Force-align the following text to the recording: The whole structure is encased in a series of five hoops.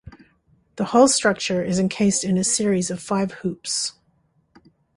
The 0.77 0.85
whole 0.85 1.07
structure 1.07 1.61
is 1.63 1.77
encased 1.77 2.23
in 2.23 2.35
a 2.35 2.43
series 2.43 2.89
of 2.89 2.99
five 2.99 3.33
hoops. 3.45 3.93